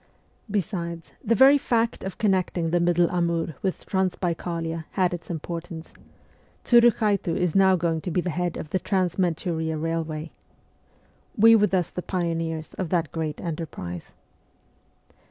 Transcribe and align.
Besides, 0.49 1.11
the 1.23 1.35
very 1.35 1.59
fact 1.59 2.03
of 2.03 2.17
connecting 2.17 2.71
the 2.71 2.79
middle 2.79 3.07
Amur 3.11 3.53
with 3.61 3.85
Transbaikalia 3.85 4.85
had 4.93 5.13
its 5.13 5.29
importance; 5.29 5.93
Tsurukhaitu 6.65 7.37
is 7.37 7.53
now 7.53 7.75
going 7.75 8.01
to 8.01 8.09
be 8.09 8.19
the 8.19 8.31
head 8.31 8.57
of 8.57 8.71
the 8.71 8.79
Trans 8.79 9.19
Manchuria 9.19 9.77
railway. 9.77 10.31
We 11.37 11.55
were 11.55 11.67
thus 11.67 11.91
the 11.91 12.01
pioneers 12.01 12.73
of 12.79 12.89
that 12.89 13.11
great 13.11 13.39
enterprise. 13.41 14.15